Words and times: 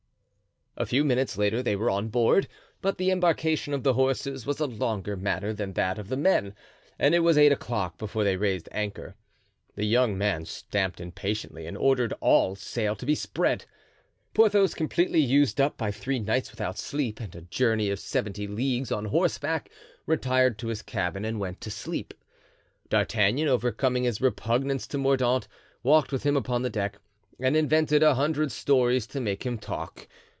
A 0.77 0.85
few 0.85 1.03
minutes 1.03 1.37
later 1.37 1.61
they 1.61 1.75
were 1.75 1.91
on 1.91 2.07
board, 2.07 2.47
but 2.81 2.97
the 2.97 3.11
embarkation 3.11 3.73
of 3.73 3.83
the 3.83 3.93
horses 3.93 4.47
was 4.47 4.59
a 4.59 4.65
longer 4.65 5.15
matter 5.15 5.53
than 5.53 5.73
that 5.73 5.99
of 5.99 6.07
the 6.07 6.17
men, 6.17 6.55
and 6.97 7.13
it 7.13 7.19
was 7.19 7.37
eight 7.37 7.51
o'clock 7.51 7.99
before 7.99 8.23
they 8.23 8.37
raised 8.37 8.69
anchor. 8.71 9.13
The 9.75 9.85
young 9.85 10.17
man 10.17 10.45
stamped 10.45 10.99
impatiently 10.99 11.67
and 11.67 11.77
ordered 11.77 12.13
all 12.19 12.55
sail 12.55 12.95
to 12.95 13.05
be 13.05 13.13
spread. 13.13 13.65
Porthos, 14.33 14.73
completely 14.73 15.19
used 15.19 15.61
up 15.61 15.77
by 15.77 15.91
three 15.91 16.19
nights 16.19 16.49
without 16.49 16.79
sleep 16.79 17.19
and 17.19 17.35
a 17.35 17.41
journey 17.41 17.91
of 17.91 17.99
seventy 17.99 18.47
leagues 18.47 18.91
on 18.93 19.05
horseback, 19.05 19.69
retired 20.07 20.57
to 20.59 20.67
his 20.69 20.81
cabin 20.81 21.25
and 21.25 21.37
went 21.39 21.59
to 21.61 21.69
sleep. 21.69 22.13
D'Artagnan, 22.89 23.47
overcoming 23.49 24.03
his 24.05 24.21
repugnance 24.21 24.87
to 24.87 24.97
Mordaunt, 24.97 25.47
walked 25.83 26.11
with 26.13 26.23
him 26.23 26.37
upon 26.37 26.61
the 26.63 26.71
deck 26.71 26.97
and 27.39 27.55
invented 27.57 28.01
a 28.01 28.15
hundred 28.15 28.51
stories 28.53 29.05
to 29.07 29.19
make 29.19 29.45
him 29.45 29.59
talk. 29.59 30.07